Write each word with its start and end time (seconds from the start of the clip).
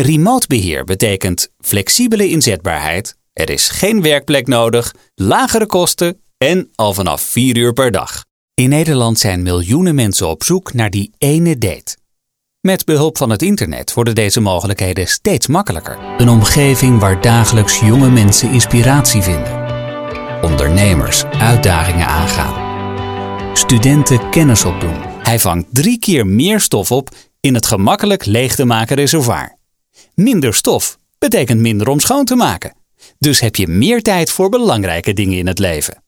Remote 0.00 0.46
beheer 0.46 0.84
betekent 0.84 1.50
flexibele 1.58 2.28
inzetbaarheid, 2.28 3.16
er 3.32 3.50
is 3.50 3.68
geen 3.68 4.02
werkplek 4.02 4.46
nodig, 4.46 4.94
lagere 5.14 5.66
kosten 5.66 6.20
en 6.36 6.70
al 6.74 6.94
vanaf 6.94 7.20
4 7.20 7.56
uur 7.56 7.72
per 7.72 7.90
dag. 7.90 8.24
In 8.54 8.68
Nederland 8.68 9.18
zijn 9.18 9.42
miljoenen 9.42 9.94
mensen 9.94 10.28
op 10.28 10.44
zoek 10.44 10.72
naar 10.72 10.90
die 10.90 11.12
ene 11.18 11.58
date. 11.58 11.96
Met 12.60 12.84
behulp 12.84 13.16
van 13.16 13.30
het 13.30 13.42
internet 13.42 13.94
worden 13.94 14.14
deze 14.14 14.40
mogelijkheden 14.40 15.06
steeds 15.06 15.46
makkelijker. 15.46 15.98
Een 16.18 16.28
omgeving 16.28 16.98
waar 16.98 17.20
dagelijks 17.20 17.80
jonge 17.80 18.10
mensen 18.10 18.50
inspiratie 18.50 19.22
vinden. 19.22 19.64
Ondernemers 20.42 21.24
uitdagingen 21.24 22.06
aangaan. 22.06 22.68
Studenten 23.56 24.30
kennis 24.30 24.64
opdoen. 24.64 24.96
Hij 25.22 25.38
vangt 25.38 25.66
drie 25.72 25.98
keer 25.98 26.26
meer 26.26 26.60
stof 26.60 26.92
op 26.92 27.08
in 27.40 27.54
het 27.54 27.66
gemakkelijk 27.66 28.24
leeg 28.24 28.54
te 28.54 28.64
maken 28.64 28.96
reservoir. 28.96 29.58
Minder 30.20 30.54
stof 30.54 30.98
betekent 31.18 31.60
minder 31.60 31.88
om 31.88 32.00
schoon 32.00 32.24
te 32.24 32.34
maken. 32.34 32.76
Dus 33.18 33.40
heb 33.40 33.56
je 33.56 33.66
meer 33.66 34.02
tijd 34.02 34.30
voor 34.30 34.48
belangrijke 34.48 35.12
dingen 35.12 35.38
in 35.38 35.46
het 35.46 35.58
leven. 35.58 36.02